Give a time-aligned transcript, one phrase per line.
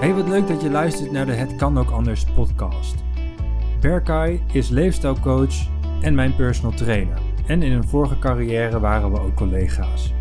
[0.00, 2.94] Hey, wat leuk dat je luistert naar de Het Kan Ook Anders podcast.
[3.80, 5.68] Berkay is leefstijlcoach
[6.00, 7.18] en mijn personal trainer.
[7.46, 10.12] En in een vorige carrière waren we ook collega's.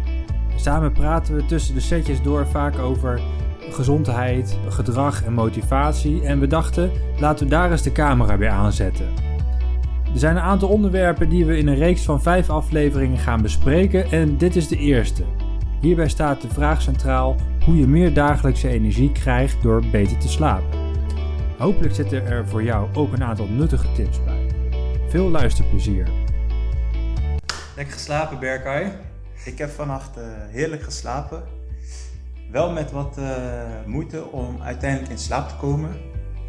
[0.56, 3.22] Samen praten we tussen de setjes door vaak over
[3.60, 6.24] gezondheid, gedrag en motivatie.
[6.24, 9.08] En we dachten, laten we daar eens de camera weer aanzetten.
[10.14, 14.12] Er zijn een aantal onderwerpen die we in een reeks van vijf afleveringen gaan bespreken
[14.12, 15.24] en dit is de eerste.
[15.82, 17.36] Hierbij staat de vraag centraal
[17.68, 20.80] hoe je meer dagelijkse energie krijgt door beter te slapen.
[21.58, 24.48] Hopelijk zitten er voor jou ook een aantal nuttige tips bij.
[25.10, 26.08] Veel luisterplezier.
[27.76, 28.92] Lekker geslapen, Berkay?
[29.46, 31.44] Ik heb vannacht uh, heerlijk geslapen.
[32.52, 33.28] Wel met wat uh,
[33.86, 35.90] moeite om uiteindelijk in slaap te komen.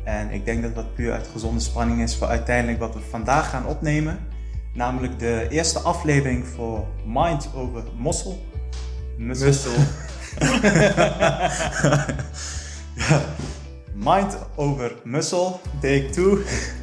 [0.05, 3.51] En ik denk dat dat puur uit gezonde spanning is voor uiteindelijk wat we vandaag
[3.51, 4.19] gaan opnemen.
[4.75, 8.37] Namelijk de eerste aflevering voor Mind over Muscle.
[9.17, 10.17] Muscle.
[14.11, 16.39] Mind over Muscle, take 2.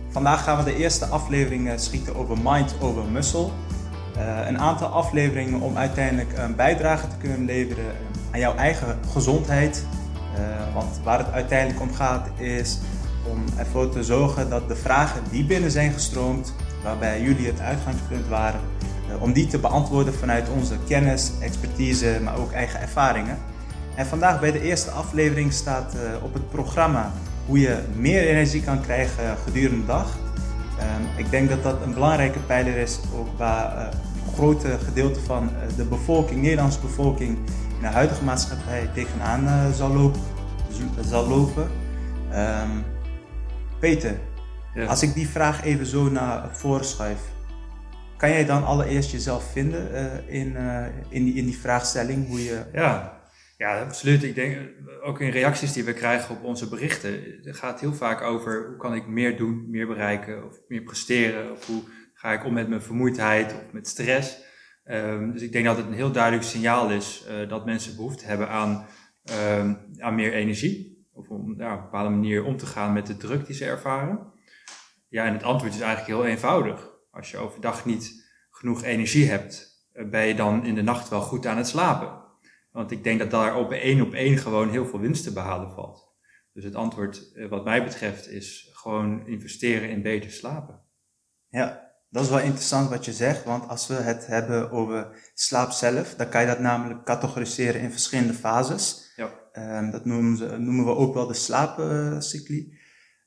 [0.09, 3.49] Vandaag gaan we de eerste aflevering schieten over Mind over Muscle.
[4.17, 7.85] Uh, een aantal afleveringen om uiteindelijk een bijdrage te kunnen leveren
[8.31, 9.85] aan jouw eigen gezondheid.
[10.73, 12.79] Want waar het uiteindelijk om gaat is
[13.31, 16.53] om ervoor te zorgen dat de vragen die binnen zijn gestroomd,
[16.83, 18.59] waarbij jullie het uitgangspunt waren,
[19.19, 23.37] om die te beantwoorden vanuit onze kennis, expertise, maar ook eigen ervaringen.
[23.95, 27.11] En vandaag bij de eerste aflevering staat op het programma
[27.45, 30.17] hoe je meer energie kan krijgen gedurende de dag.
[30.79, 33.87] Um, ik denk dat dat een belangrijke pijler is, ook waar uh,
[34.25, 37.37] een grote gedeelte van de bevolking, Nederlandse bevolking,
[37.75, 40.21] in de huidige maatschappij tegenaan zal, lopen,
[41.07, 41.67] zal lopen.
[42.33, 42.83] Um,
[43.79, 44.19] Peter,
[44.73, 44.85] ja.
[44.85, 47.19] als ik die vraag even zo naar voren schuif,
[48.25, 49.91] kan jij dan allereerst jezelf vinden
[50.27, 50.55] in,
[51.09, 52.27] in, die, in die vraagstelling?
[52.27, 52.63] Hoe je...
[52.73, 53.21] Ja,
[53.57, 54.23] ja, absoluut.
[54.23, 54.57] Ik denk
[55.03, 58.77] ook in reacties die we krijgen op onze berichten, het gaat heel vaak over hoe
[58.77, 62.67] kan ik meer doen, meer bereiken of meer presteren of hoe ga ik om met
[62.67, 64.37] mijn vermoeidheid of met stress.
[64.85, 68.49] Um, dus ik denk dat het een heel duidelijk signaal is dat mensen behoefte hebben
[68.49, 68.85] aan,
[69.57, 73.07] um, aan meer energie of om ja, op een bepaalde manier om te gaan met
[73.07, 74.33] de druk die ze ervaren.
[75.09, 76.93] Ja, en het antwoord is eigenlijk heel eenvoudig.
[77.15, 81.21] Als je overdag niet genoeg energie hebt, uh, ben je dan in de nacht wel
[81.21, 82.23] goed aan het slapen.
[82.71, 85.71] Want ik denk dat daar op één op één gewoon heel veel winst te behalen
[85.71, 86.13] valt.
[86.53, 90.81] Dus het antwoord wat mij betreft is gewoon investeren in beter slapen.
[91.49, 95.71] Ja, dat is wel interessant wat je zegt, want als we het hebben over slaap
[95.71, 99.13] zelf, dan kan je dat namelijk categoriseren in verschillende fases.
[99.15, 99.29] Ja.
[99.77, 102.77] Um, dat noemen, ze, noemen, we ook wel de slaapcycli.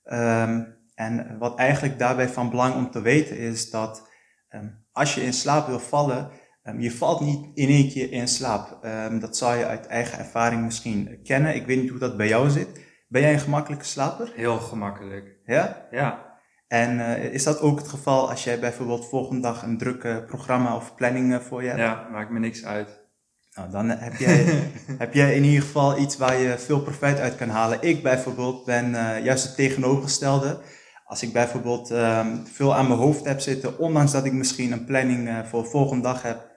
[0.04, 4.08] Um, en wat eigenlijk daarbij van belang om te weten is dat
[4.50, 6.30] um, als je in slaap wil vallen,
[6.68, 8.78] Um, je valt niet in één keer in slaap.
[8.84, 11.54] Um, dat zal je uit eigen ervaring misschien kennen.
[11.54, 12.80] Ik weet niet hoe dat bij jou zit.
[13.08, 14.32] Ben jij een gemakkelijke slaper?
[14.34, 15.36] Heel gemakkelijk.
[15.44, 15.86] Ja?
[15.90, 16.36] Ja.
[16.66, 20.76] En uh, is dat ook het geval als jij bijvoorbeeld volgende dag een drukke programma
[20.76, 21.80] of planning uh, voor je hebt?
[21.80, 23.06] Ja, maakt me niks uit.
[23.54, 24.44] Nou, dan heb jij,
[25.04, 27.82] heb jij in ieder geval iets waar je veel profijt uit kan halen.
[27.82, 28.90] Ik bijvoorbeeld ben
[29.22, 30.60] juist het tegenovergestelde.
[31.08, 34.84] Als ik bijvoorbeeld um, veel aan mijn hoofd heb zitten, ondanks dat ik misschien een
[34.84, 36.50] planning voor de volgende dag heb,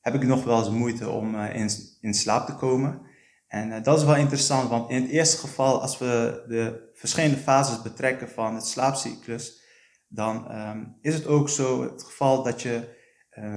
[0.00, 1.70] heb ik nog wel eens moeite om uh, in,
[2.00, 3.00] in slaap te komen.
[3.48, 7.36] En uh, dat is wel interessant, want in het eerste geval, als we de verschillende
[7.36, 9.62] fases betrekken van het slaapcyclus,
[10.08, 12.96] dan um, is het ook zo het geval dat je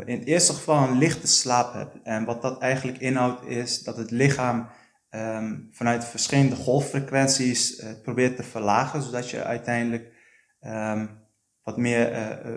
[0.05, 1.95] in het eerste geval een lichte slaap hebt.
[2.03, 4.69] En wat dat eigenlijk inhoudt is dat het lichaam
[5.09, 10.19] um, vanuit verschillende golffrequenties probeert te verlagen, zodat je uiteindelijk
[10.61, 11.19] um,
[11.61, 12.11] wat meer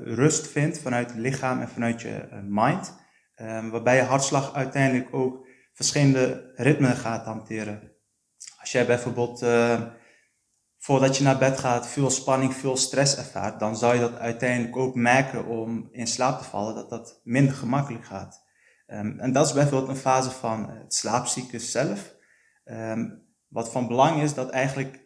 [0.04, 2.94] rust vindt vanuit het lichaam en vanuit je mind.
[3.36, 7.92] Um, waarbij je hartslag uiteindelijk ook verschillende ritmen gaat hanteren.
[8.60, 9.82] Als jij bijvoorbeeld uh,
[10.78, 14.76] voordat je naar bed gaat veel spanning, veel stress ervaart, dan zou je dat uiteindelijk
[14.76, 18.42] ook merken om in slaap te vallen, dat dat minder gemakkelijk gaat.
[18.86, 22.14] Um, en dat is bijvoorbeeld een fase van het slaapcyclus zelf.
[22.64, 25.00] Um, wat van belang is dat eigenlijk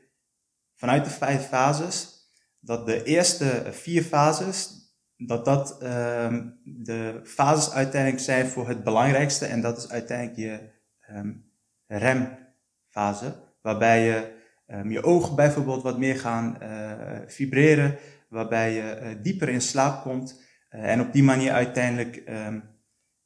[0.74, 2.17] vanuit de vijf fases,
[2.60, 4.76] dat de eerste vier fases,
[5.16, 9.46] dat dat um, de fases uiteindelijk zijn voor het belangrijkste.
[9.46, 10.70] En dat is uiteindelijk je
[11.14, 11.52] um,
[11.87, 13.34] remfase.
[13.62, 17.99] Waarbij je um, je ogen bijvoorbeeld wat meer gaan uh, vibreren.
[18.28, 20.43] Waarbij je uh, dieper in slaap komt.
[20.70, 22.16] Uh, en op die manier uiteindelijk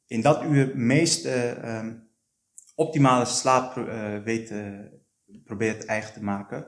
[0.07, 1.29] in dat uur meest
[2.75, 3.73] optimale slaap
[4.23, 4.53] weet,
[5.43, 6.67] probeert eigen te maken.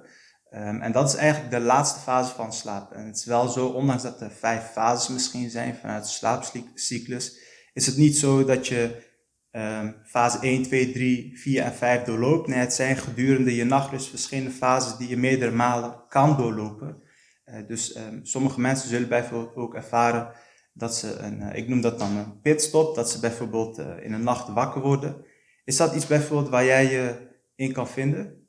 [0.51, 2.91] Um, en dat is eigenlijk de laatste fase van slaap.
[2.91, 7.39] En het is wel zo, ondanks dat er vijf fases misschien zijn vanuit de slaapcyclus,
[7.73, 9.03] is het niet zo dat je
[9.51, 12.47] ehm, fase 1, 2, 3, 4 en 5 doorloopt.
[12.47, 17.03] Nee, het zijn gedurende je nachtrust verschillende fases die je meerdere malen kan doorlopen.
[17.45, 20.31] Uh, dus um, sommige mensen zullen bijvoorbeeld ook ervaren
[20.73, 24.11] dat ze een, uh, ik noem dat dan een pitstop, dat ze bijvoorbeeld uh, in
[24.11, 25.25] de nacht wakker worden.
[25.65, 27.15] Is dat iets bijvoorbeeld waar jij je
[27.55, 28.44] in kan vinden?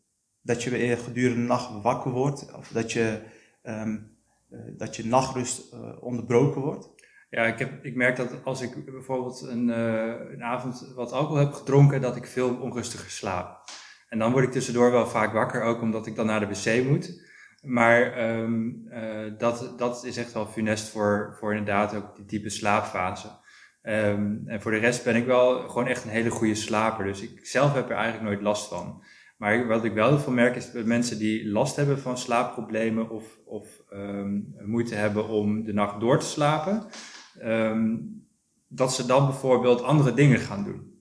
[0.47, 3.23] Dat je gedurende de nacht wakker wordt of dat je,
[3.63, 4.17] um,
[4.77, 6.89] dat je nachtrust onderbroken wordt?
[7.31, 9.69] Ja, ik, heb, ik merk dat als ik bijvoorbeeld een,
[10.33, 13.65] een avond wat alcohol heb gedronken, dat ik veel onrustiger slaap.
[14.09, 16.85] En dan word ik tussendoor wel vaak wakker, ook omdat ik dan naar de wc
[16.85, 17.25] moet.
[17.63, 23.29] Maar uh, dat, dat is echt wel funest voor, voor inderdaad ook die type slaapfase.
[23.83, 27.05] Um, en voor de rest ben ik wel gewoon echt een hele goede slaper.
[27.05, 29.05] Dus ik zelf heb er eigenlijk nooit last van.
[29.37, 33.11] Maar wat ik wel heel veel merk is dat mensen die last hebben van slaapproblemen
[33.11, 36.85] of, of um, moeite hebben om de nacht door te slapen,
[38.69, 40.95] dat ze dan bijvoorbeeld andere dingen gaan doen.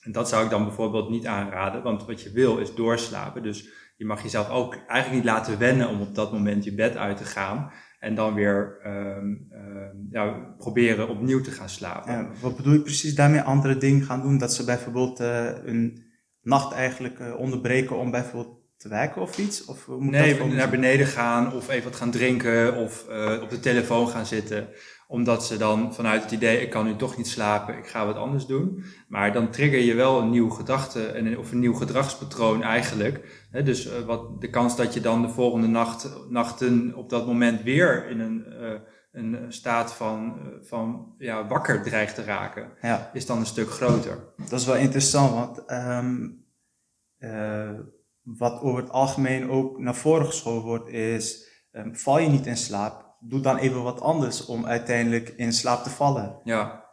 [0.00, 3.42] En dat zou ik dan bijvoorbeeld niet aanraden, want wat je wil is doorslapen.
[3.42, 6.96] Dus je mag jezelf ook eigenlijk niet laten wennen om op dat moment je bed
[6.96, 7.70] uit te gaan.
[7.98, 8.78] En dan weer
[10.10, 12.28] ja, proberen opnieuw te gaan slapen.
[12.40, 13.40] Wat bedoel je precies daarmee?
[13.40, 14.38] Andere dingen gaan doen?
[14.38, 16.10] Dat ze bijvoorbeeld uh, een
[16.42, 19.64] nacht eigenlijk uh, onderbreken om bijvoorbeeld te werken of iets?
[19.64, 23.60] Of moet nee, naar beneden gaan of even wat gaan drinken of uh, op de
[23.60, 24.68] telefoon gaan zitten
[25.12, 28.16] omdat ze dan vanuit het idee, ik kan nu toch niet slapen, ik ga wat
[28.16, 28.84] anders doen.
[29.08, 33.46] Maar dan trigger je wel een nieuwe gedachte of een nieuw gedragspatroon eigenlijk.
[33.64, 37.62] dus uh, wat, de kans dat je dan de volgende nacht, nachten op dat moment
[37.62, 38.44] weer in een,
[39.12, 43.10] een staat van, uh, van ja, wakker dreigt te raken, ja.
[43.12, 44.32] is dan een stuk groter.
[44.36, 46.40] Dat is wel interessant, want um,
[48.22, 52.56] wat over het algemeen ook naar voren geschoven wordt is, um, val je niet in
[52.56, 56.40] slaap, doe dan even wat anders om uiteindelijk in slaap te vallen.
[56.44, 56.90] Ja.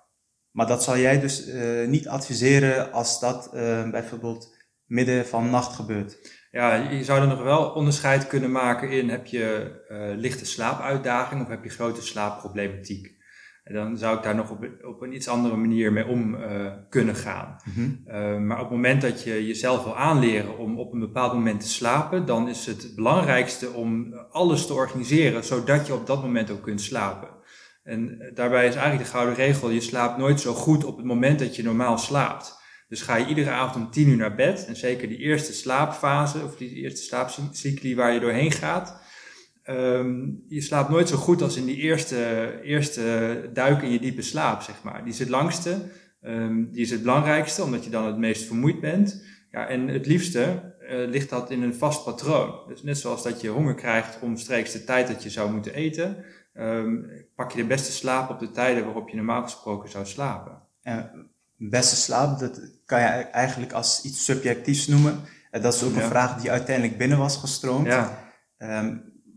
[0.51, 4.55] Maar dat zou jij dus uh, niet adviseren als dat uh, bijvoorbeeld
[4.85, 6.38] midden van nacht gebeurt.
[6.51, 11.41] Ja, je zou er nog wel onderscheid kunnen maken in heb je uh, lichte slaapuitdaging
[11.41, 13.17] of heb je grote slaapproblematiek.
[13.63, 16.73] En dan zou ik daar nog op, op een iets andere manier mee om uh,
[16.89, 17.55] kunnen gaan.
[17.65, 18.03] Mm-hmm.
[18.07, 21.61] uh, maar op het moment dat je jezelf wil aanleren om op een bepaald moment
[21.61, 26.51] te slapen, dan is het belangrijkste om alles te organiseren zodat je op dat moment
[26.51, 27.29] ook kunt slapen.
[27.83, 31.39] En daarbij is eigenlijk de gouden regel, je slaapt nooit zo goed op het moment
[31.39, 32.58] dat je normaal slaapt.
[32.89, 36.43] Dus ga je iedere avond om tien uur naar bed, en zeker die eerste slaapfase,
[36.43, 39.07] of die eerste slaapcycli waar je doorheen gaat,
[39.69, 44.21] Um, je slaapt nooit zo goed als in die eerste, eerste duik in je diepe
[44.21, 45.03] slaap, zeg maar.
[45.03, 45.77] Die is het langste,
[46.21, 49.25] um, die is het belangrijkste, omdat je dan het meest vermoeid bent.
[49.51, 52.67] Ja, en het liefste uh, ligt dat in een vast patroon.
[52.67, 56.23] Dus net zoals dat je honger krijgt omstreeks de tijd dat je zou moeten eten,
[56.53, 60.61] um, pak je de beste slaap op de tijden waarop je normaal gesproken zou slapen.
[61.59, 65.19] Beste slaap, dat kan je eigenlijk als iets subjectiefs noemen.
[65.51, 67.87] En dat is ook een vraag die uiteindelijk binnen was gestroomd.
[67.87, 68.27] Ja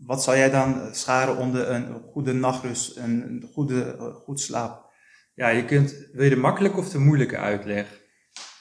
[0.05, 4.91] wat zou jij dan scharen onder een goede nachtrust, een goede, goed slaap?
[5.35, 8.01] Ja, je kunt, wil je de makkelijke of de moeilijke uitleg?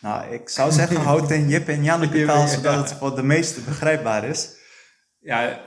[0.00, 3.64] Nou, ik zou zeggen, houd in Jip en Janneke taal, zodat het voor de meesten
[3.64, 4.60] begrijpbaar is.
[5.18, 5.60] Ja,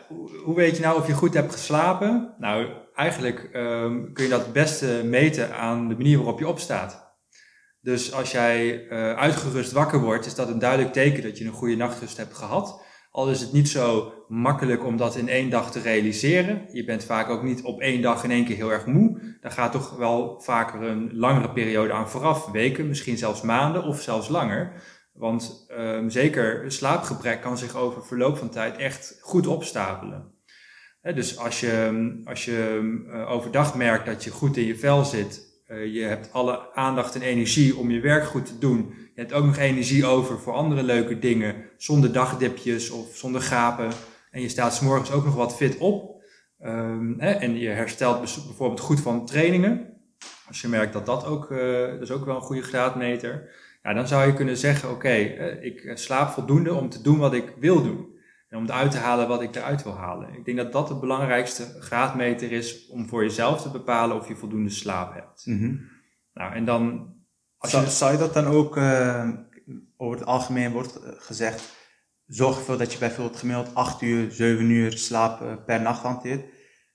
[0.43, 2.35] hoe weet je nou of je goed hebt geslapen?
[2.37, 7.04] Nou, eigenlijk um, kun je dat het beste meten aan de manier waarop je opstaat.
[7.85, 11.51] Dus als jij uh, uitgerust wakker wordt, is dat een duidelijk teken dat je een
[11.51, 12.81] goede nachtrust hebt gehad.
[13.11, 16.65] Al is het niet zo makkelijk om dat in één dag te realiseren.
[16.71, 19.37] Je bent vaak ook niet op één dag in één keer heel erg moe.
[19.41, 22.51] Daar gaat toch wel vaker een langere periode aan vooraf.
[22.51, 24.81] Weken, misschien zelfs maanden of zelfs langer.
[25.13, 30.31] Want um, zeker slaapgebrek kan zich over verloop van tijd echt goed opstapelen.
[31.01, 35.44] dus als je, als je uh, overdag merkt dat je goed in je vel zit,
[35.67, 39.33] uh, je hebt alle aandacht en energie om je werk goed te doen, je hebt
[39.33, 43.89] ook nog energie over voor andere leuke dingen, zonder dagdipjes of zonder gapen.
[44.31, 46.23] En je staat s morgens ook nog wat fit op.
[46.63, 49.93] Um, hè, en je herstelt bijvoorbeeld goed van trainingen.
[50.47, 53.49] Als je merkt dat dat ook, uh, dat is ook wel een goede graadmeter.
[53.83, 57.33] Ja, dan zou je kunnen zeggen, oké, uh, ik slaap voldoende om te doen wat
[57.33, 58.14] ik wil doen.
[58.55, 60.33] En om eruit te halen wat ik eruit wil halen.
[60.33, 64.35] Ik denk dat dat de belangrijkste graadmeter is om voor jezelf te bepalen of je
[64.35, 65.45] voldoende slaap hebt.
[65.45, 65.89] Mm -hmm.
[66.33, 67.13] Nou, en dan
[67.59, 69.29] zou, zou, je dat dan ook, uh,
[69.97, 71.75] over het algemeen wordt eh, gezegd,
[72.25, 76.45] zorg ervoor dat je bijvoorbeeld gemiddeld 8 uur, 7 uur slaap uh, per nacht hanteert.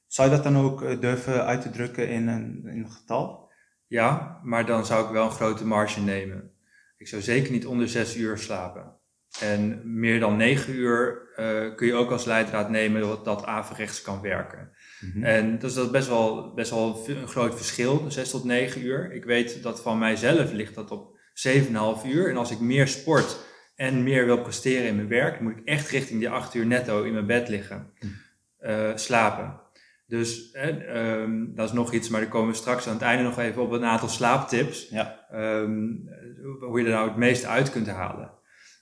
[0.07, 3.51] Zou je dat dan ook durven uit te drukken in een, in een getal?
[3.87, 6.53] Ja, maar dan zou ik wel een grote marge nemen.
[6.97, 9.00] Ik zou zeker niet onder 6 uur slapen.
[9.41, 14.03] En meer dan 9 uur uh, kun je ook als leidraad nemen dat dat averechts
[14.03, 14.71] kan werken.
[15.01, 15.25] Mm -hmm.
[15.25, 19.13] En dus dat is best wel, best wel een groot verschil, 6 tot 9 uur.
[19.13, 21.19] Ik weet dat van mijzelf ligt dat op
[21.49, 22.29] 7,5 uur.
[22.29, 23.37] En als ik meer sport
[23.75, 27.03] en meer wil presteren in mijn werk, moet ik echt richting die 8 uur netto
[27.03, 27.93] in mijn bed liggen,
[28.61, 29.61] uh, slapen.
[30.07, 30.57] Dus
[30.95, 33.63] um, dat is nog iets, maar daar komen we straks aan het einde nog even
[33.63, 34.89] op een aantal slaaptips.
[34.89, 35.27] Ja.
[35.35, 36.09] Um,
[36.61, 38.39] hoe je er nou het meest uit kunt halen.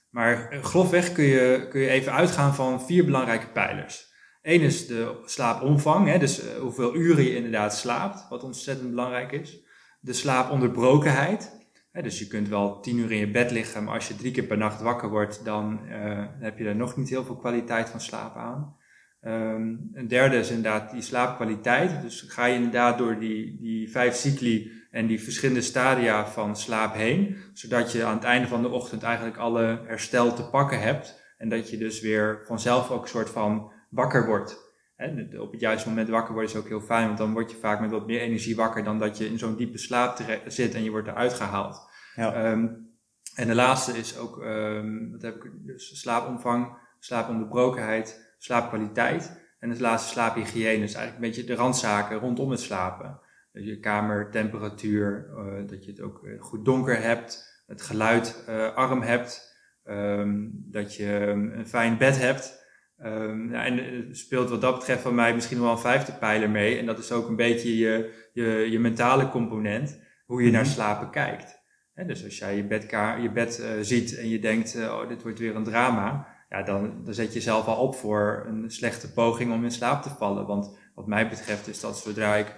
[0.09, 4.07] Maar eh, grofweg kun je, kun je even uitgaan van vier belangrijke pijlers.
[4.41, 9.31] Eén is de slaapomvang, hè, dus uh, hoeveel uren je inderdaad slaapt, wat ontzettend belangrijk
[9.31, 9.63] is.
[9.99, 14.07] De slaaponderbrokenheid, hè, dus je kunt wel tien uur in je bed liggen, maar als
[14.07, 17.23] je drie keer per nacht wakker wordt, dan uh, heb je er nog niet heel
[17.23, 18.77] veel kwaliteit van slaap aan.
[19.21, 22.01] Um, een derde is inderdaad die slaapkwaliteit.
[22.01, 26.93] Dus ga je inderdaad door die, die vijf cycli en die verschillende stadia van slaap
[26.93, 31.21] heen, zodat je aan het einde van de ochtend eigenlijk alle herstel te pakken hebt
[31.37, 34.67] en dat je dus weer vanzelf ook een soort van wakker wordt.
[34.95, 37.57] He, op het juiste moment wakker worden is ook heel fijn, want dan word je
[37.57, 40.17] vaak met wat meer energie wakker dan dat je in zo'n diepe slaap
[40.47, 41.89] zit en je wordt eruit gehaald.
[42.15, 42.51] Ja.
[42.51, 42.87] Um,
[43.35, 49.37] en de laatste is ook, um, wat heb ik, dus slaapomvang, slaaponderbrokenheid, slaapkwaliteit.
[49.59, 53.19] En het laatste slaaphygiëne is eigenlijk een beetje de randzaken rondom het slapen.
[53.51, 59.01] Je kamertemperatuur, uh, dat je het ook eh, goed donker hebt, het geluid uh, arm
[59.01, 61.11] hebt, um, dat je
[61.55, 62.67] een fijn bed hebt.
[63.03, 66.77] Um, ja, en speelt wat dat betreft van mij misschien wel een vijfde pijler mee.
[66.77, 70.71] En dat is ook een beetje je, je, je mentale component, hoe je naar mhm.
[70.71, 71.59] slapen kijkt.
[72.07, 75.21] dus als jij je, bedka je bed uh, ziet en je denkt, uh, oh, dit
[75.21, 79.13] wordt weer een drama, ja, dan, dan zet je jezelf al op voor een slechte
[79.13, 80.45] poging om in slaap te vallen.
[80.45, 82.55] Want wat mij betreft is dat zodra ik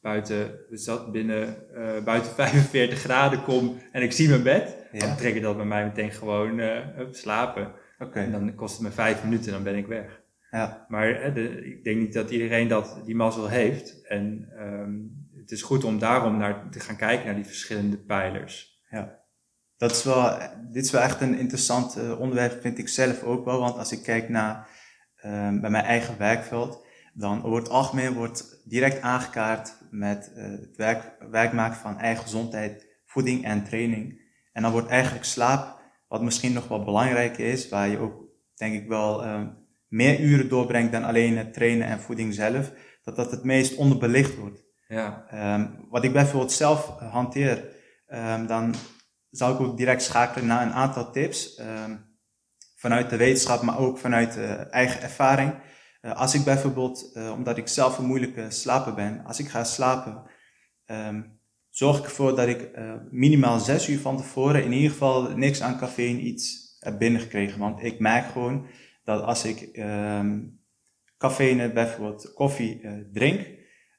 [0.00, 0.50] buiten,
[0.84, 4.98] dat binnen, uh, buiten 45 graden kom en ik zie mijn bed, ja.
[4.98, 6.78] dan trek ik dat bij mij meteen gewoon uh,
[7.10, 7.72] slapen.
[7.98, 8.24] Okay.
[8.24, 10.20] En dan kost het me vijf minuten en dan ben ik weg.
[10.50, 10.86] Ja.
[10.88, 14.06] Maar de, ik denk niet dat iedereen dat, die mazzel heeft.
[14.06, 18.82] En um, het is goed om daarom naar, te gaan kijken naar die verschillende pijlers.
[18.90, 19.18] Ja.
[19.76, 20.38] Dat is wel,
[20.72, 23.60] dit is wel echt een interessant uh, onderwerp, vind ik zelf ook wel.
[23.60, 24.68] Want als ik kijk naar
[25.24, 31.16] um, bij mijn eigen werkveld, dan het algemeen wordt direct aangekaart met uh, het werk,
[31.30, 34.20] werk maken van eigen gezondheid, voeding en training.
[34.52, 38.22] En dan wordt eigenlijk slaap wat misschien nog wel belangrijker is, waar je ook
[38.54, 39.42] denk ik wel uh,
[39.88, 44.36] meer uren doorbrengt dan alleen het trainen en voeding zelf, dat dat het meest onderbelicht
[44.36, 44.64] wordt.
[44.88, 45.24] Ja.
[45.54, 47.64] Um, wat ik bijvoorbeeld zelf hanteer,
[48.08, 48.74] um, dan
[49.30, 51.58] zou ik ook direct schakelen naar een aantal tips.
[51.58, 52.08] Um,
[52.76, 55.54] vanuit de wetenschap, maar ook vanuit uh, eigen ervaring.
[56.02, 59.64] Uh, als ik bijvoorbeeld, uh, omdat ik zelf een moeilijke slaper ben, als ik ga
[59.64, 60.22] slapen,
[61.70, 65.62] zorg ik ervoor dat ik uh, minimaal zes uur van tevoren in ieder geval niks
[65.62, 67.58] aan cafeïne iets heb binnengekregen.
[67.58, 68.66] Want ik merk gewoon
[69.04, 70.60] dat als ik um,
[71.18, 72.80] cafeïne, bijvoorbeeld koffie,
[73.12, 73.46] drink,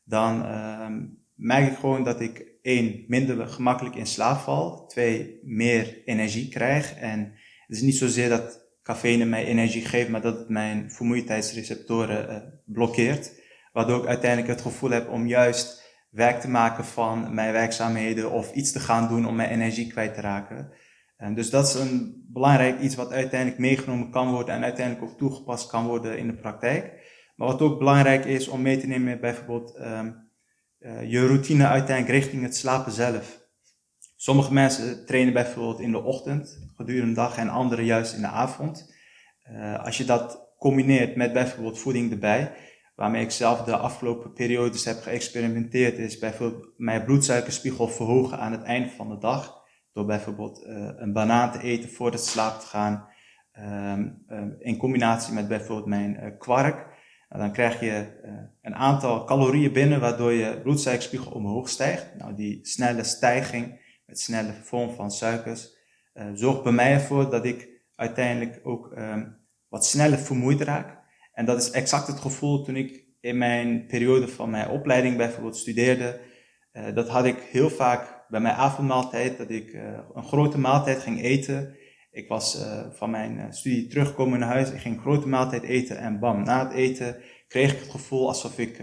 [0.04, 4.88] dan um, merk ik gewoon dat ik één, minder gemakkelijk in slaap val.
[4.88, 6.96] Twee, meer energie krijg.
[6.96, 7.20] En
[7.68, 12.38] het is niet zozeer dat cafeïne mij energie geeft, maar dat het mijn vermoeidheidsreceptoren uh,
[12.66, 13.40] blokkeert.
[13.74, 18.54] Waardoor ik uiteindelijk het gevoel heb om juist werk te maken van mijn werkzaamheden of
[18.54, 20.72] iets te gaan doen om mijn energie kwijt te raken.
[21.18, 25.18] En dus dat is een belangrijk iets wat uiteindelijk meegenomen kan worden en uiteindelijk ook
[25.18, 27.10] toegepast kan worden in de praktijk.
[27.36, 30.30] Maar wat ook belangrijk is om mee te nemen, bijvoorbeeld um,
[31.08, 33.41] je routine uiteindelijk richting het slapen zelf.
[34.22, 38.28] Sommige mensen trainen bijvoorbeeld in de ochtend gedurende de dag en anderen juist in de
[38.28, 38.94] avond.
[39.52, 42.52] Uh, als je dat combineert met bijvoorbeeld voeding erbij,
[42.96, 48.64] waarmee ik zelf de afgelopen periodes heb geëxperimenteerd, is bijvoorbeeld mijn bloedsuikerspiegel verhogen aan het
[48.64, 49.64] einde van de dag.
[49.94, 53.08] Door bijvoorbeeld uh, een banaan te eten voor het slaap te gaan.
[53.60, 56.76] Um, um, in combinatie met bijvoorbeeld mijn kwark.
[57.30, 58.20] Nou, dan krijg je
[58.62, 62.16] een aantal calorieën binnen, waardoor je bloedsuikerspiegel omhoog stijgt.
[62.18, 63.80] Nou, die snelle stijging
[64.12, 65.76] met snelle vorm van suikers
[66.34, 69.38] zorgt bij mij ervoor dat ik uiteindelijk ook um,
[69.68, 71.00] wat sneller vermoeid raak.
[71.34, 75.58] En dat is exact het gevoel toen ik in mijn periode van mijn opleiding bijvoorbeeld
[75.58, 76.20] studeerde.
[76.74, 81.00] Uh, dat had ik heel vaak bij mijn avondmaaltijd, dat ik uh, een grote maaltijd
[81.00, 81.76] ging eten.
[82.12, 85.98] Ik was uh, van mijn studie teruggekomen naar huis, ik ging een grote maaltijd eten
[85.98, 88.82] en bam, na het eten kreeg ik het gevoel alsof ik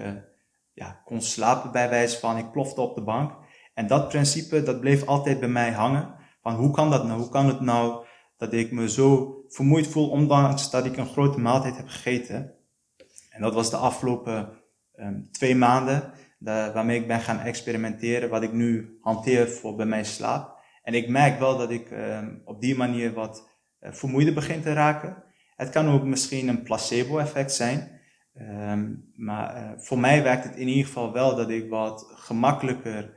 [0.73, 3.47] ja, kon slapen bij wijze van, ik plofte op de bank.
[3.78, 6.14] En dat principe, dat bleef altijd bij mij hangen.
[6.42, 7.20] Van hoe kan dat nou?
[7.20, 8.06] Hoe kan het nou
[8.37, 12.54] dat ik me zo vermoeid voel, ondanks dat ik een grote maaltijd heb gegeten.
[13.30, 14.49] En dat was de afgelopen
[14.94, 19.87] um, twee maanden, de, waarmee ik ben gaan experimenteren, wat ik nu hanteer voor bij
[19.87, 20.58] mijn slaap.
[20.82, 23.49] En ik merk wel dat ik um, op die manier wat
[23.80, 25.23] uh, vermoeider begin te raken.
[25.56, 28.00] Het kan ook misschien een placebo-effect zijn.
[28.35, 33.16] Um, maar uh, voor mij werkt het in ieder geval wel dat ik wat gemakkelijker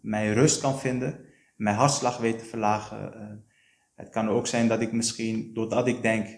[0.00, 1.28] mijn rust kan vinden
[1.60, 3.12] mijn hartslag weet te verlagen.
[3.14, 3.28] Uh,
[3.94, 6.28] het kan ook zijn dat ik misschien, doordat ik denk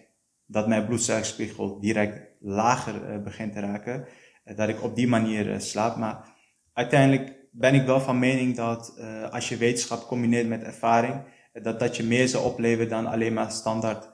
[0.46, 4.06] dat mijn bloedsuikerspiegel direct lager uh, begint te raken,
[4.44, 5.96] dat ik op die manier slaap.
[5.96, 6.28] Maar
[6.72, 11.96] uiteindelijk ben ik wel van mening dat als je wetenschap combineert met ervaring, dat dat
[11.96, 14.10] je meer zou opleveren dan alleen maar standaard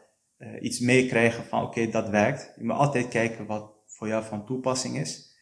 [0.60, 2.52] iets meekrijgen van oké, dat werkt.
[2.56, 5.36] Je moet altijd kijken wat voor jou van toepassing is.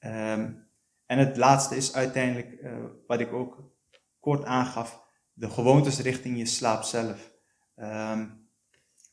[0.00, 0.67] Um,
[1.08, 2.72] en het laatste is uiteindelijk, uh,
[3.06, 3.72] wat ik ook
[4.20, 7.30] kort aangaf, de gewoontes richting je slaap zelf.
[7.76, 8.46] Um,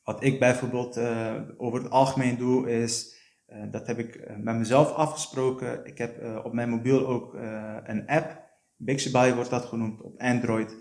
[0.04, 3.16] wat ik bijvoorbeeld uh, over het algemeen doe, is,
[3.48, 5.86] uh, dat heb ik met mezelf afgesproken.
[5.86, 7.34] Ik heb op mijn mobiel ook
[7.84, 8.44] een app,
[8.76, 10.76] Bixby wordt dat genoemd, op Android.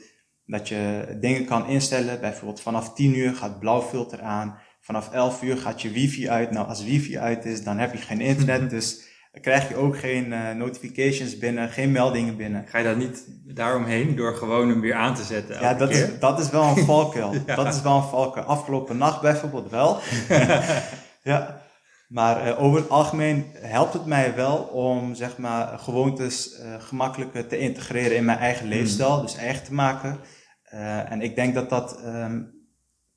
[0.47, 5.43] Dat je dingen kan instellen, bijvoorbeeld vanaf 10 uur gaat blauw filter aan, vanaf 11
[5.43, 6.51] uur gaat je wifi uit.
[6.51, 9.99] Nou, als wifi uit is, dan heb je geen internet, dus dan krijg je ook
[9.99, 12.65] geen uh, notifications binnen, geen meldingen binnen.
[12.67, 15.61] Ga je dat niet daaromheen door gewoon hem weer aan te zetten?
[15.61, 16.03] Ja, dat keer?
[16.03, 17.35] is, dat is wel een valkuil.
[17.47, 17.55] ja.
[17.55, 18.47] Dat is wel een valkuil.
[18.47, 19.99] Afgelopen nacht bijvoorbeeld wel.
[21.23, 21.63] ja.
[22.09, 27.47] Maar uh, over het algemeen helpt het mij wel om zeg maar, gewoontes uh, gemakkelijker
[27.47, 28.75] te integreren in mijn eigen hmm.
[28.75, 30.19] leefstijl, dus eigen te maken.
[31.09, 32.53] en ik denk dat dat um,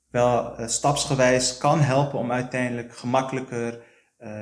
[0.09, 3.79] wel stapsgewijs kan helpen om uiteindelijk gemakkelijker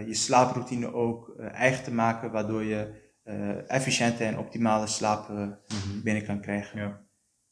[0.06, 2.88] je slaaproutine ook uh, eigen te maken, waardoor je
[3.26, 6.02] uh, efficiënte en optimale slaap mm -hmm.
[6.04, 6.80] binnen kan krijgen.
[6.80, 7.04] Ja.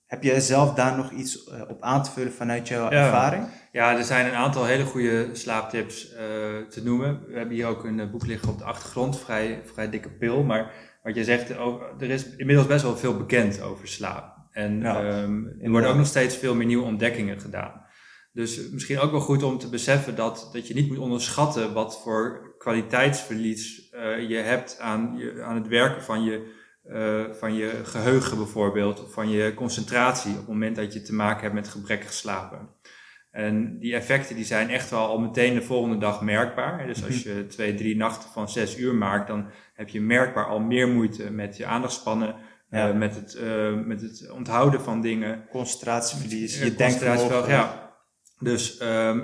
[0.05, 3.05] Heb je zelf daar nog iets op aan te vullen vanuit jouw ja.
[3.05, 3.45] ervaring?
[3.71, 6.09] Ja, er zijn een aantal hele goede slaaptips
[6.69, 7.25] te noemen.
[7.27, 10.43] We hebben hier ook een boek liggen op de achtergrond, vrij, vrij dikke pil.
[10.43, 10.71] Maar
[11.03, 11.49] wat je zegt,
[11.99, 14.37] er is inmiddels best wel veel bekend over slaap.
[14.51, 17.82] En ja, um, er worden ook nog steeds veel meer nieuwe ontdekkingen gedaan.
[18.33, 22.01] Dus misschien ook wel goed om te beseffen dat, dat je niet moet onderschatten wat
[22.01, 26.53] voor kwaliteitsverlies uh, je hebt aan, je, aan het werken van je,
[26.87, 31.13] uh, van je geheugen bijvoorbeeld, of van je concentratie op het moment dat je te
[31.13, 32.69] maken hebt met gebrekkig slapen.
[33.31, 36.87] En die effecten die zijn echt wel al meteen de volgende dag merkbaar.
[36.87, 40.59] Dus als je twee, drie nachten van zes uur maakt, dan heb je merkbaar al
[40.59, 42.35] meer moeite met je aandachtspannen,
[42.69, 42.89] ja.
[42.89, 43.39] uh, met, het,
[43.85, 45.47] met het onthouden van dingen.
[45.49, 46.99] Concentratieverlies, je denkt
[47.47, 47.83] ja.
[48.43, 49.23] Dus um,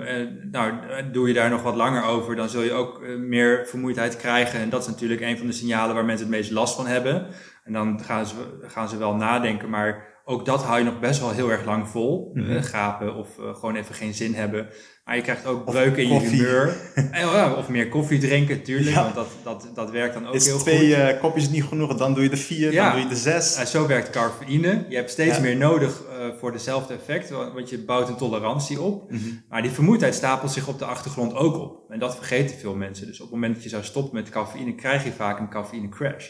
[0.50, 0.72] nou,
[1.12, 4.60] doe je daar nog wat langer over, dan zul je ook uh, meer vermoeidheid krijgen.
[4.60, 7.26] En dat is natuurlijk een van de signalen waar mensen het meest last van hebben.
[7.64, 8.34] En dan gaan ze,
[8.66, 11.88] gaan ze wel nadenken, maar ook dat hou je nog best wel heel erg lang
[11.88, 12.30] vol.
[12.34, 12.62] Mm -hmm.
[12.62, 14.68] gapen of uh, gewoon even geen zin hebben.
[15.04, 16.76] Maar je krijgt ook breuken in je humeur.
[17.58, 18.96] Of meer koffie drinken, natuurlijk.
[18.96, 19.02] Ja.
[19.02, 20.86] Want dat, dat, dat werkt dan ook is heel twee, goed.
[20.86, 22.84] twee uh, kopjes niet genoeg, dan doe je de vier, ja.
[22.84, 23.70] dan doe je de zes.
[23.70, 24.84] Zo werkt cafeïne.
[24.88, 26.02] Je hebt steeds meer nodig
[26.38, 27.30] voor dezelfde effect.
[27.30, 29.10] Want je bouwt een tolerantie op.
[29.10, 29.42] Mm -hmm.
[29.48, 31.90] Maar die vermoeidheid stapelt zich op de achtergrond ook op.
[31.90, 33.06] En dat vergeten veel mensen.
[33.06, 35.88] Dus op het moment dat je zou stoppen met cafeïne, krijg je vaak een cafeïne
[35.88, 36.28] crash.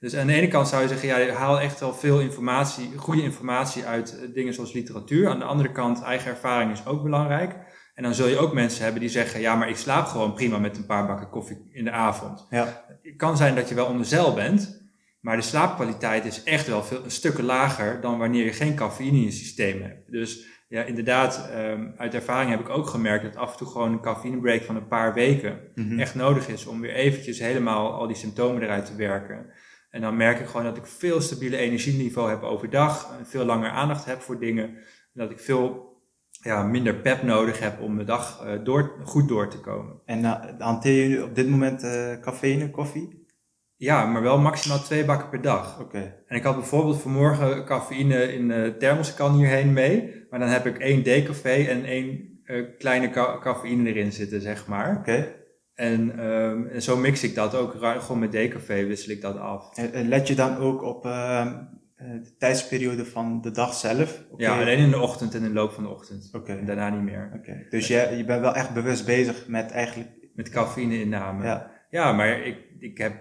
[0.00, 2.96] Dus aan de ene kant zou je zeggen, ja, je haal echt wel veel informatie,
[2.96, 5.28] goede informatie uit dingen zoals literatuur.
[5.28, 7.56] Aan de andere kant, eigen ervaring is ook belangrijk.
[7.94, 10.58] En dan zul je ook mensen hebben die zeggen, ja, maar ik slaap gewoon prima
[10.58, 12.46] met een paar bakken koffie in de avond.
[12.50, 12.84] Ja.
[13.02, 16.82] Het kan zijn dat je wel onder zeil bent, maar de slaapkwaliteit is echt wel
[16.82, 20.12] veel, een stuk lager dan wanneer je geen cafeïne in je systeem hebt.
[20.12, 23.92] Dus ja, inderdaad, um, uit ervaring heb ik ook gemerkt dat af en toe gewoon
[23.92, 25.98] een cafeïnebreak van een paar weken mm -hmm.
[25.98, 29.52] echt nodig is om weer eventjes helemaal al die symptomen eruit te werken.
[29.90, 33.18] En dan merk ik gewoon dat ik veel stabiele energieniveau heb overdag.
[33.22, 34.64] Veel langer aandacht heb voor dingen.
[34.64, 35.88] En dat ik veel
[36.30, 40.00] ja, minder pep nodig heb om de dag uh, door, goed door te komen.
[40.04, 43.28] En uh, hanteer je op dit moment uh, cafeïne, koffie?
[43.76, 45.74] Ja, maar wel maximaal twee bakken per dag.
[45.74, 45.82] Oké.
[45.82, 46.22] Okay.
[46.26, 50.26] En ik had bijvoorbeeld vanmorgen cafeïne in de thermoskan hierheen mee.
[50.30, 52.38] Maar dan heb ik één decafé en één
[52.78, 54.90] kleine ca cafeïne erin zitten, zeg maar.
[54.90, 54.98] Oké.
[54.98, 55.39] Okay.
[55.80, 57.74] En, um, en zo mix ik dat ook.
[57.80, 59.78] Gewoon met decafé wissel ik dat af.
[59.78, 61.52] En let je dan ook op uh,
[61.96, 64.22] de tijdsperiode van de dag zelf?
[64.30, 64.46] Okay.
[64.46, 66.28] Ja, alleen in de ochtend en in de loop van de ochtend.
[66.28, 66.36] Oké.
[66.36, 66.58] Okay.
[66.58, 67.32] En daarna niet meer.
[67.34, 67.50] Oké.
[67.50, 67.66] Okay.
[67.70, 70.08] Dus je, je bent wel echt bewust bezig met eigenlijk...
[70.34, 71.44] Met cafeïne inname.
[71.44, 71.70] Ja.
[71.90, 73.14] Ja, maar ik, ik heb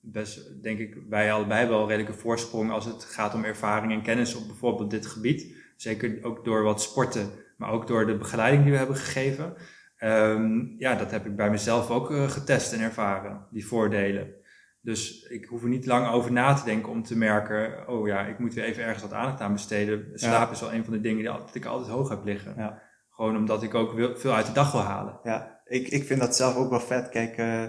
[0.00, 4.34] best, denk ik, wij allebei wel redelijke voorsprong als het gaat om ervaring en kennis
[4.34, 5.54] op bijvoorbeeld dit gebied.
[5.76, 9.54] Zeker ook door wat sporten, maar ook door de begeleiding die we hebben gegeven.
[10.04, 14.34] Um, ja, dat heb ik bij mezelf ook uh, getest en ervaren, die voordelen.
[14.82, 18.20] Dus ik hoef er niet lang over na te denken om te merken, oh ja,
[18.20, 20.10] ik moet weer even ergens wat aandacht aan besteden.
[20.14, 20.52] Slaap ja.
[20.52, 22.54] is wel een van de dingen die altijd, ik altijd hoog heb liggen.
[22.56, 22.82] Ja.
[23.10, 25.20] Gewoon omdat ik ook veel uit de dag wil halen.
[25.22, 27.08] Ja, ik, ik vind dat zelf ook wel vet.
[27.08, 27.64] Kijk, uh,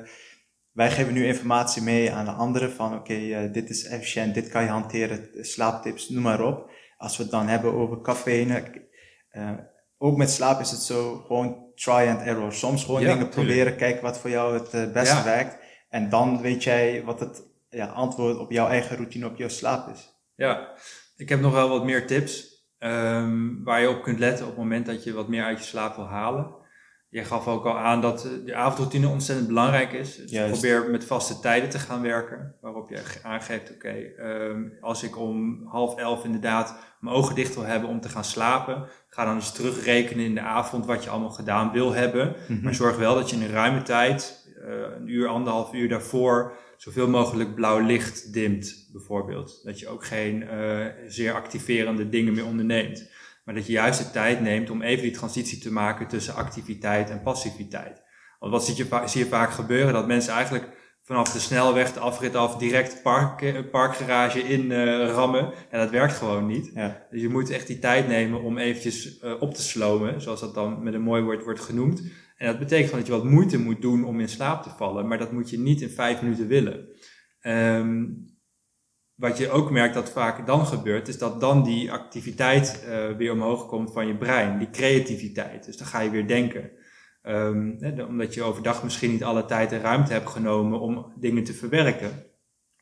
[0.72, 4.34] wij geven nu informatie mee aan de anderen van oké, okay, uh, dit is efficiënt,
[4.34, 6.70] dit kan je hanteren, slaaptips, noem maar op.
[6.98, 8.90] Als we het dan hebben over cafeïne,
[10.04, 12.54] ook met slaap is het zo, gewoon try and error.
[12.54, 15.24] Soms gewoon ja, dingen proberen, kijken wat voor jou het uh, beste ja.
[15.24, 15.58] werkt.
[15.90, 19.94] En dan weet jij wat het ja, antwoord op jouw eigen routine, op jouw slaap
[19.94, 20.14] is.
[20.36, 20.70] Ja,
[21.16, 22.50] ik heb nog wel wat meer tips.
[22.78, 25.64] ehm, waar je op kunt letten op het moment dat je wat meer uit je
[25.64, 26.56] slaap wil halen.
[27.10, 30.16] Je gaf ook al aan dat eh, de avondroutine ontzettend belangrijk is.
[30.16, 30.52] Dus Juist.
[30.52, 32.56] probeer met vaste tijden te gaan werken.
[32.90, 37.64] Waarop je aangeeft, oké, ehm, als ik om half elf inderdaad mijn ogen dicht wil
[37.64, 38.88] hebben om te gaan slapen.
[39.10, 42.36] Ga dan eens terugrekenen in de avond wat je allemaal gedaan wil hebben.
[42.48, 42.64] Mhm.
[42.64, 46.54] Maar zorg wel dat je in een ruime tijd, eh, een uur, anderhalf uur daarvoor,
[46.78, 49.62] zoveel mogelijk blauw licht dimt, bijvoorbeeld.
[49.64, 53.10] Dat je ook geen eh, zeer activerende dingen meer onderneemt.
[53.46, 57.10] Maar dat je juist de tijd neemt om even die transitie te maken tussen activiteit
[57.10, 58.02] en passiviteit.
[58.40, 59.94] Want wat zie je, zie je vaak gebeuren?
[59.94, 60.81] Dat mensen eigenlijk
[61.12, 65.54] vanaf de snelweg, de afrit af, direct park, parkgarage in eh, rammen.
[65.70, 66.72] En dat werkt gewoon niet.
[66.74, 67.08] Ja.
[67.10, 70.54] Dus je moet echt die tijd nemen om eventjes eh, op te slomen, zoals dat
[70.54, 72.02] dan met een mooi woord wordt genoemd.
[72.38, 75.08] En dat betekent gewoon dat je wat moeite moet doen om in slaap te vallen,
[75.08, 76.88] maar dat moet je niet in vijf minuten willen.
[77.42, 78.06] Ehm,
[79.16, 83.32] wat je ook merkt dat vaak dan gebeurt, is dat dan die activiteit eh, weer
[83.32, 85.66] omhoog komt van je brein, die creativiteit.
[85.66, 86.72] Dus dan ga je weer denken.
[87.22, 91.44] Ehm, hè, omdat je overdag misschien niet alle tijd en ruimte hebt genomen om dingen
[91.44, 92.24] te verwerken.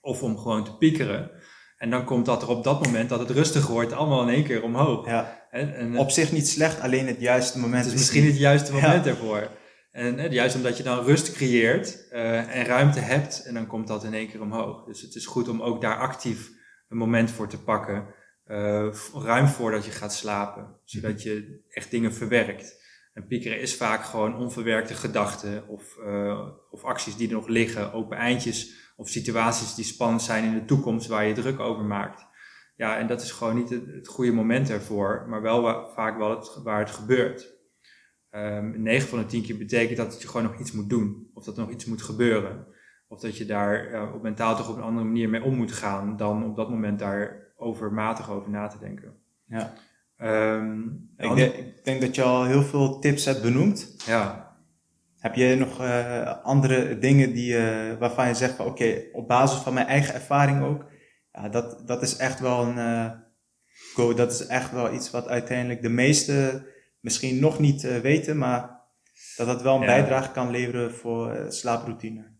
[0.01, 1.31] Of om gewoon te piekeren.
[1.77, 4.43] En dan komt dat er op dat moment dat het rustig wordt allemaal in één
[4.43, 5.05] keer omhoog.
[5.05, 5.47] ja.
[5.51, 8.73] En, Op zich niet slecht, alleen het juiste moment het is misschien niet het juiste
[8.75, 8.81] Ja.
[8.81, 9.47] moment ervoor.
[9.91, 13.87] En hè, juist omdat je dan rust creëert eh, en ruimte hebt, en dan komt
[13.87, 14.83] dat in één keer omhoog.
[14.85, 16.49] Dus het is goed om ook daar actief
[16.89, 18.05] een moment voor te pakken,
[18.45, 22.78] eh, v- ruim voordat je gaat slapen, zodat je echt dingen verwerkt.
[23.19, 27.93] En piekeren is vaak gewoon onverwerkte gedachten of, eh, of acties die er nog liggen,
[27.93, 32.25] open eindjes of situaties die spannend zijn in de toekomst waar je druk over maakt.
[32.75, 36.59] Ja, en dat is gewoon niet het, goede moment ervoor, maar wel vaak wel het,
[36.63, 37.57] waar het gebeurt.
[38.29, 41.29] Ehm 9 van de 10 keer betekent dat je gewoon nog iets moet doen.
[41.33, 42.67] Of dat er nog iets moet gebeuren.
[43.07, 45.71] Of dat je daar ja, op mentaal toch op een andere manier mee om moet
[45.71, 49.17] gaan dan op dat moment daar overmatig over na te denken.
[49.45, 49.73] Ja.
[50.19, 50.79] Ehm,
[51.17, 53.95] Ik, denk, ik denk dat je al heel veel tips hebt benoemd.
[54.05, 54.47] ja,
[55.19, 59.59] Heb je nog eh, andere dingen die, eh, waarvan je zegt van oké, op basis
[59.59, 60.85] van mijn eigen ervaring ook,
[61.31, 63.11] ja, dat, dat is echt wel een eh,
[63.93, 66.65] go, dat is echt wel iets wat uiteindelijk de meesten
[66.99, 68.77] misschien nog niet weten, maar
[69.35, 69.85] dat dat wel een Ja.
[69.87, 72.37] bijdrage kan leveren voor slaaproutine.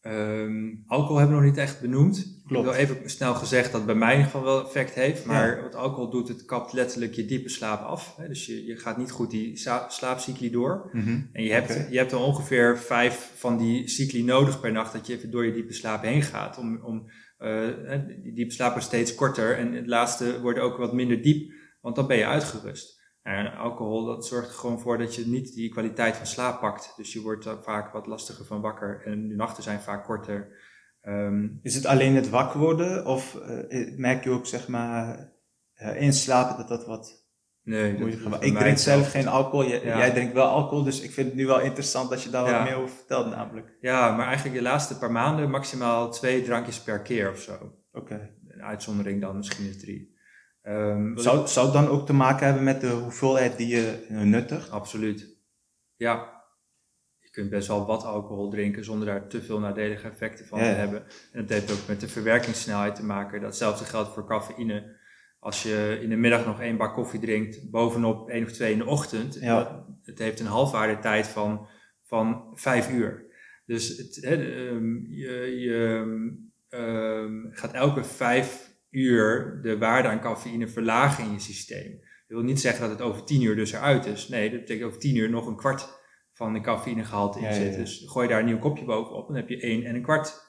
[0.00, 2.42] Ehm, alcohol hebben we nog niet echt benoemd.
[2.46, 2.66] Klopt.
[2.66, 5.24] Ik wil even snel gezegd dat bij mij in ieder geval wel effect heeft.
[5.24, 8.16] Maar wat alcohol doet, het kapt letterlijk je diepe slaap af.
[8.16, 8.28] Hè?
[8.28, 9.56] Dus je, je gaat niet goed die
[9.88, 10.90] slaapcycli door.
[11.32, 15.06] En je hebt, je hebt er ongeveer vijf van die cycli nodig per nacht dat
[15.06, 16.58] je even door je diepe slaap heen gaat.
[16.58, 17.68] Om, om, eh,
[18.22, 21.96] die diepe slaap wordt steeds korter en het laatste wordt ook wat minder diep, want
[21.96, 22.99] dan ben je uitgerust.
[23.22, 26.92] En alcohol, dat zorgt er gewoon voor dat je niet die kwaliteit van slaap pakt.
[26.96, 30.58] Dus je wordt vaak wat lastiger van wakker en de nachten zijn vaak korter.
[31.00, 35.32] Ehm, Is het alleen het wakker worden of eh, merk je ook zeg maar
[35.74, 37.26] eh, in slapen dat dat wat
[37.62, 37.96] nee,
[38.28, 39.96] dat Ik drink zelf geen alcohol, Jij- Ja.
[39.98, 42.52] jij drinkt wel alcohol, dus ik vind het nu wel interessant dat je daar Ja.
[42.58, 43.76] wat meer over vertelt namelijk.
[43.80, 47.72] Ja, maar eigenlijk de laatste paar maanden maximaal twee drankjes per keer of zo.
[47.92, 48.30] Oké.
[48.48, 50.18] Een uitzondering dan misschien is drie.
[50.62, 54.20] Ehm, Zou, zou het dan ook te maken hebben met de hoeveelheid die je eh,
[54.20, 54.70] nuttigt?
[54.70, 55.36] Absoluut.
[55.96, 56.38] Ja.
[57.18, 60.64] Je kunt best wel wat alcohol drinken zonder daar te veel nadelige effecten van Ja,
[60.64, 61.02] te hebben.
[61.32, 63.40] En dat heeft ook met de verwerkingssnelheid te maken.
[63.40, 64.98] Datzelfde geldt voor cafeïne.
[65.38, 68.78] Als je in de middag nog één bak koffie drinkt, bovenop één of twee in
[68.78, 69.86] de ochtend, Ja.
[70.02, 71.66] het heeft een halfwaardetijd van,
[72.02, 73.24] van vijf uur.
[73.66, 76.04] Dus het, ehm, je, je
[76.68, 81.90] ehm, gaat elke vijf uur de waarde aan cafeïne verlagen in je systeem.
[82.00, 84.28] Dat wil niet zeggen dat het over tien uur dus eruit is.
[84.28, 85.98] Nee, dat betekent over tien uur nog een kwart
[86.32, 87.72] van de cafeïnegehalte in Ja, zit.
[87.72, 87.78] ja.
[87.78, 90.48] Dus gooi daar een nieuw kopje bovenop, dan heb je één en een kwart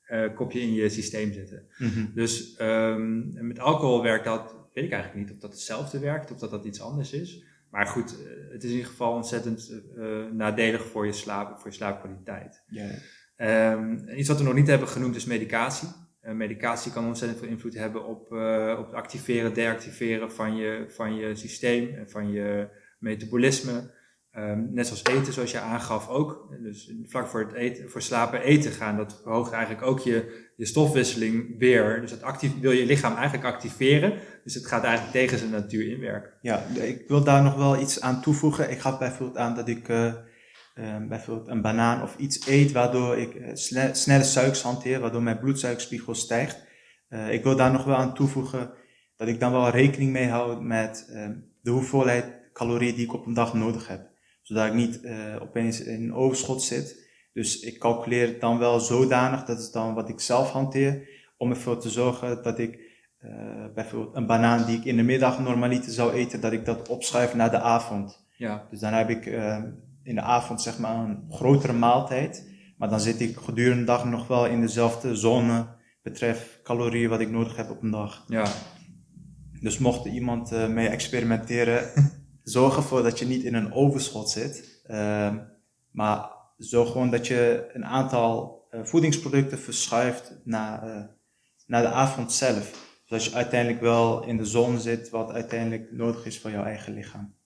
[0.00, 1.66] eh, kopje in je systeem zitten.
[2.14, 6.38] Dus ehm, met alcohol werkt dat, weet ik eigenlijk niet of dat hetzelfde werkt of
[6.38, 7.44] dat dat iets anders is.
[7.70, 11.70] Maar goed, eh, het is in ieder geval ontzettend eh, nadelig voor je slaap, voor
[11.70, 12.62] je slaapkwaliteit.
[12.66, 12.88] Ja.
[13.36, 15.88] Ehm, iets wat we nog niet hebben genoemd is medicatie.
[16.20, 20.84] Eh, medicatie kan ontzettend veel invloed hebben op, eh, op het activeren, deactiveren van je,
[20.88, 23.98] van je systeem en van je metabolisme.
[24.30, 26.56] Ehm, net zoals eten, zoals je aangaf ook.
[26.62, 30.66] Dus vlak voor het eten, voor slapen eten gaan, dat verhoogt eigenlijk ook je, je
[30.66, 32.00] stofwisseling weer.
[32.00, 34.18] Dus dat actief, wil je lichaam eigenlijk activeren.
[34.44, 36.32] Dus het gaat eigenlijk tegen zijn natuur inwerken.
[36.42, 38.70] Ja, ik wil daar nog wel iets aan toevoegen.
[38.70, 40.14] Ik gaf bijvoorbeeld aan dat ik eh,
[40.74, 45.22] eh, bijvoorbeeld een banaan of iets eet waardoor ik eh, sne- snelle suikers hanteer, waardoor
[45.22, 46.66] mijn bloedsuikerspiegel stijgt.
[47.08, 48.70] Eh, ik wil daar nog wel aan toevoegen
[49.16, 51.28] dat ik dan wel rekening mee hou met eh,
[51.62, 54.08] de hoeveelheid calorieën die ik op een dag nodig heb.
[54.42, 55.00] Zodat ik niet
[55.40, 57.08] opeens in een overschot zit.
[57.32, 61.50] Dus ik calculeer het dan wel zodanig, dat is dan wat ik zelf hanteer, om
[61.50, 62.78] ervoor te zorgen dat ik
[63.74, 67.34] bijvoorbeeld een banaan die ik in de middag normaliter zou eten, dat ik dat opschuif
[67.34, 68.26] naar de avond.
[68.36, 68.66] Ja.
[68.70, 69.26] Dus dan heb ik
[70.10, 72.48] in de avond zeg maar een grotere maaltijd.
[72.76, 75.66] Maar dan zit ik gedurende de dag nog wel in dezelfde zone
[76.02, 78.24] betreft calorieën wat ik nodig heb op een dag.
[78.28, 78.46] Ja.
[79.60, 81.90] Dus mocht er iemand uh, mee experimenteren,
[82.42, 84.82] zorg ervoor dat je niet in een overschot zit.
[84.86, 85.36] Uh,
[85.90, 91.04] maar zorg gewoon dat je een aantal uh, voedingsproducten verschuift naar, uh,
[91.66, 92.88] naar de avond zelf.
[93.04, 96.92] Zodat je uiteindelijk wel in de zon zit wat uiteindelijk nodig is voor jouw eigen
[96.92, 97.38] lichaam.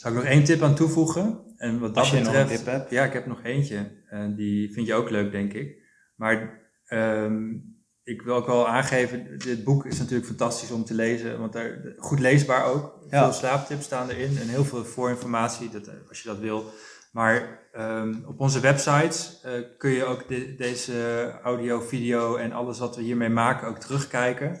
[0.00, 1.40] Zou ik nog één tip aan toevoegen?
[1.56, 2.90] En wat dat betreft, hebt.
[2.90, 4.02] Ja, ik heb nog eentje.
[4.06, 5.82] En die vind je ook leuk, denk ik.
[6.16, 7.64] Maar um,
[8.02, 11.38] ik wil ook wel aangeven, dit boek is natuurlijk fantastisch om te lezen.
[11.38, 13.06] Want daar, goed leesbaar ook.
[13.10, 13.24] Ja.
[13.24, 16.64] Veel slaaptips staan erin en heel veel voorinformatie, dat, als je dat wil.
[17.12, 22.78] Maar um, op onze websites uh, kun je ook de, deze audio, video en alles
[22.78, 24.60] wat we hiermee maken ook terugkijken.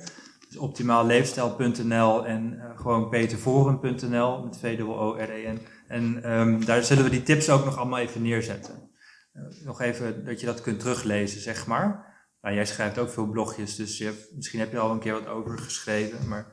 [0.50, 6.82] Dus optimaalleefstijl.nl en uh, gewoon petervoren.nl met v o r e n En um, daar
[6.82, 8.90] zullen we die tips ook nog allemaal even neerzetten.
[9.34, 12.08] Uh, nog even dat je dat kunt teruglezen, zeg maar.
[12.40, 15.12] Nou, jij schrijft ook veel blogjes, dus je hebt, misschien heb je al een keer
[15.12, 16.28] wat over geschreven.
[16.28, 16.46] Maar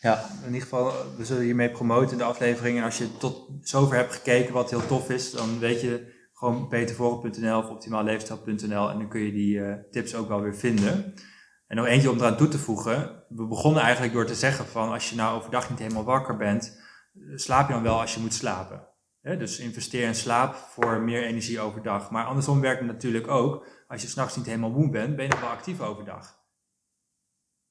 [0.00, 2.78] Ja, in ieder geval, we zullen hiermee promoten in de aflevering.
[2.78, 6.68] En als je tot zover hebt gekeken, wat heel tof is, dan weet je gewoon
[6.68, 11.14] petervoren.nl of optimaalleefstijl.nl en dan kun je die uh, tips ook wel weer vinden.
[11.68, 13.24] En nog eentje om eraan toe te voegen.
[13.28, 16.80] We begonnen eigenlijk door te zeggen van als je nou overdag niet helemaal wakker bent,
[17.34, 18.86] slaap je dan wel als je moet slapen.
[19.20, 22.10] He, dus investeer in slaap voor meer energie overdag.
[22.10, 23.66] Maar andersom werkt het natuurlijk ook.
[23.88, 26.36] Als je s'nachts niet helemaal moe bent, ben je nog wel actief overdag.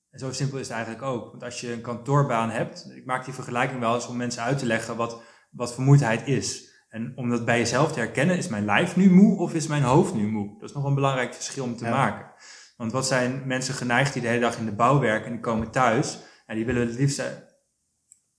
[0.09, 1.29] En zo simpel is het eigenlijk ook.
[1.31, 4.57] Want als je een kantoorbaan hebt, ik maak die vergelijking wel eens om mensen uit
[4.57, 6.75] te leggen wat, wat vermoeidheid is.
[6.89, 9.83] En om dat bij jezelf te herkennen, is mijn lijf nu moe of is mijn
[9.83, 10.59] hoofd nu moe?
[10.59, 11.91] Dat is nog een belangrijk verschil om te Ja.
[11.91, 12.31] maken.
[12.77, 15.41] Want wat zijn mensen geneigd die de hele dag in de bouw werken en die
[15.41, 17.25] komen thuis en die willen het liefst eh,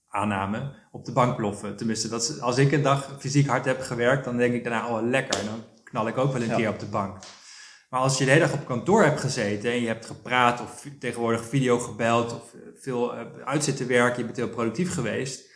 [0.07, 1.75] aanname op de bank ploffen.
[1.77, 4.87] Tenminste, dat is, als ik een dag fysiek hard heb gewerkt, dan denk ik daarna,
[4.87, 6.55] oh lekker, dan knal ik ook wel een Ja.
[6.55, 7.17] keer op de bank.
[7.89, 10.85] Maar als je de hele dag op kantoor hebt gezeten en je hebt gepraat of
[10.99, 15.47] tegenwoordig video gebeld of eh, veel eh, uit zitten werken, je bent heel productief geweest,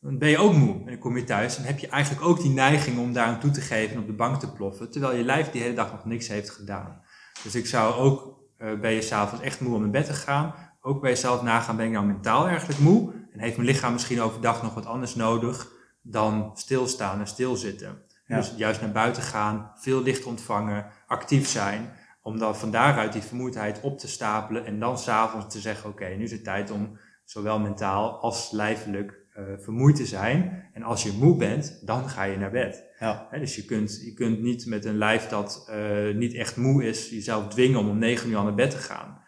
[0.00, 0.74] dan ben je ook moe.
[0.78, 3.40] En dan kom je thuis en heb je eigenlijk ook die neiging om daar aan
[3.40, 5.92] toe te geven en op de bank te ploffen, terwijl je lijf die hele dag
[5.92, 7.02] nog niks heeft gedaan.
[7.42, 10.54] Dus ik zou ook, uh, ben je s'avonds echt moe om naar bed te gaan,
[10.80, 13.12] ook bij jezelf nagaan, ben ik nou mentaal eigenlijk moe?
[13.32, 15.72] En heeft mijn lichaam misschien overdag nog wat anders nodig
[16.02, 18.02] dan stilstaan en stilzitten?
[18.26, 18.36] Ja.
[18.36, 21.90] Dus juist naar buiten gaan, veel licht ontvangen, actief zijn,
[22.22, 26.06] om dan van daaruit die vermoeidheid op te stapelen en dan s'avonds te zeggen, oké,
[26.06, 30.68] nu is het tijd om zowel mentaal als lijfelijk uh, vermoeid te zijn.
[30.72, 32.84] En als je moe bent, dan ga je naar bed.
[32.98, 36.84] ja, dus je kunt, je kunt niet met een lijf dat uh, niet echt moe
[36.84, 39.22] is, jezelf dwingen om om negen uur al naar bed te gaan.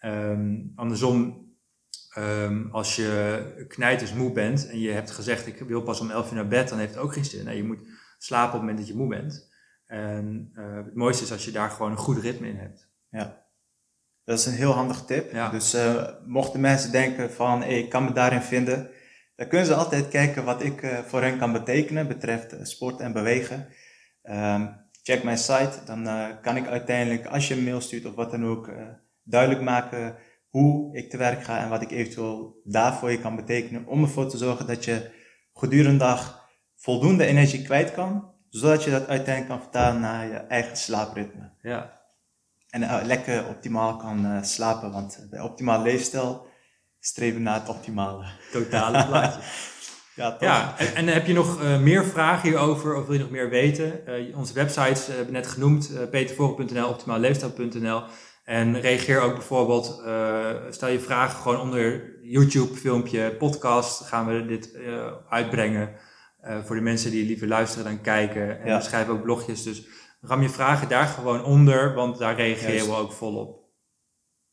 [0.00, 1.46] Um, andersom,
[2.18, 6.28] um, als je knijters moe bent en je hebt gezegd ik wil pas om elf
[6.28, 7.44] uur naar bed, dan heeft het ook geen zin.
[7.44, 7.88] Nee, je moet
[8.18, 9.54] slapen op het moment dat je moe bent.
[9.86, 12.90] En uh, het mooiste is als je daar gewoon een goed ritme in hebt.
[13.10, 13.44] ja.
[14.24, 15.32] Dat is een heel handig tip.
[15.32, 15.50] Ja.
[15.50, 15.76] Dus
[16.26, 18.90] mochten mensen denken van, hey, ik kan me daarin vinden,
[19.36, 23.00] dan kunnen ze altijd kijken wat ik uh, voor hen kan betekenen betreft uh, sport
[23.00, 23.68] en bewegen.
[24.22, 28.14] Um, check mijn site, dan uh, kan ik uiteindelijk, als je een mail stuurt of
[28.14, 28.70] wat dan ook,
[29.22, 30.16] duidelijk maken
[30.48, 33.86] hoe ik te werk ga en wat ik eventueel daarvoor je kan betekenen.
[33.86, 35.10] Om ervoor te zorgen dat je
[35.54, 40.34] gedurende de dag voldoende energie kwijt kan, zodat je dat uiteindelijk kan vertalen naar je
[40.36, 41.50] eigen slaapritme.
[41.62, 42.00] Ja.
[42.70, 46.46] En lekker optimaal kan slapen, want bij optimaal leefstijl
[47.06, 48.24] streven naar het optimale.
[48.52, 49.40] Totale plaatje.
[50.22, 50.40] ja, toch?
[50.40, 53.48] Ja, en, en, heb je nog uh, meer vragen hierover of wil je nog meer
[53.48, 54.00] weten?
[54.08, 58.02] Uh, onze websites uh, hebben net genoemd, uh, petervoren.nl, optimaalleefstijl.nl.
[58.44, 60.02] En reageer ook bijvoorbeeld,
[60.70, 64.78] stel je vragen gewoon onder YouTube filmpje, podcast, gaan we dit
[65.28, 65.94] uitbrengen.
[66.64, 68.60] voor de mensen die liever luisteren dan kijken.
[68.60, 68.76] En Ja.
[68.76, 69.86] we schrijven ook blogjes, dus
[70.20, 72.86] ram je vragen daar gewoon onder, want daar reageren Juist.
[72.86, 73.64] we ook volop.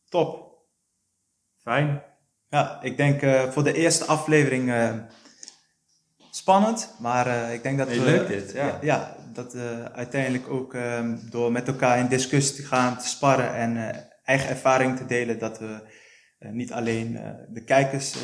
[0.08, 0.58] Top.
[1.62, 2.13] Fijn.
[2.54, 4.94] Ja, ik denk uh, voor de eerste aflevering uh,
[6.30, 8.66] spannend, maar uh, ik denk dat Nee, we leuk dit, ja.
[8.66, 9.56] ja, ja, dat
[9.92, 14.96] uiteindelijk ook um, door met elkaar in discussie te gaan, te sparren en eigen ervaring
[14.96, 15.80] te delen, dat we
[16.38, 17.12] niet alleen
[17.48, 18.14] de kijkers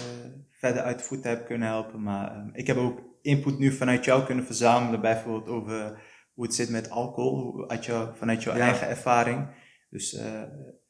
[0.50, 4.04] verder uit de voeten hebben kunnen helpen, maar um, ik heb ook input nu vanuit
[4.04, 6.02] jou kunnen verzamelen, bijvoorbeeld over
[6.34, 8.60] hoe het zit met alcohol, uit jou, vanuit jouw Ja.
[8.60, 9.48] eigen ervaring.
[9.90, 10.20] Dus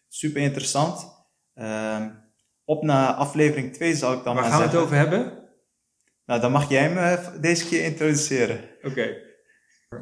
[0.09, 1.19] super interessant.
[1.55, 2.29] Um,
[2.71, 5.49] op naar aflevering 2 zal ik dan Waar maar gaan we het over hebben?
[6.27, 8.61] Nou, dan mag jij me deze keer introduceren.
[8.83, 9.17] Oké.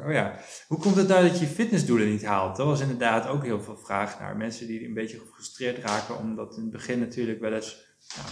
[0.05, 2.55] Oh ja, hoe komt het nou dat je fitnessdoelen niet haalt?
[2.55, 6.55] Dat was inderdaad ook heel veel vraag naar mensen die een beetje gefrustreerd raken, omdat
[6.55, 8.27] in het begin natuurlijk wel eens nou,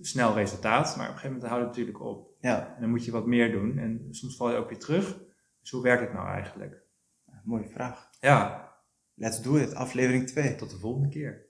[0.00, 2.28] snel resultaat, maar op een gegeven moment houdt het natuurlijk op.
[2.40, 5.18] Ja, En dan moet je wat meer doen en soms val je ook weer terug.
[5.60, 6.82] Dus hoe werkt het nou eigenlijk?
[7.44, 8.08] mooie vraag.
[8.20, 8.72] Ja,
[9.16, 10.54] Let's do it, aflevering 2.
[10.54, 11.46] tot de volgende keer.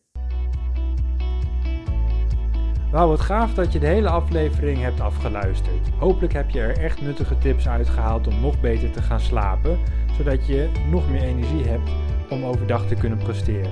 [2.94, 5.88] Wauw, wat gaaf dat je de hele aflevering hebt afgeluisterd.
[5.98, 9.78] Hopelijk heb je er echt nuttige tips uitgehaald om nog beter te gaan slapen,
[10.16, 11.90] zodat je nog meer energie hebt
[12.30, 13.70] om overdag te kunnen presteren.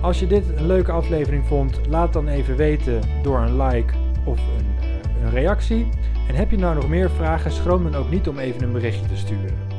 [0.00, 3.94] Als je dit een leuke aflevering vond, laat dan even weten door een like
[4.24, 5.88] of een, eh, een reactie.
[6.28, 9.06] En heb je nou nog meer vragen, schroom dan ook niet om even een berichtje
[9.06, 9.69] te sturen.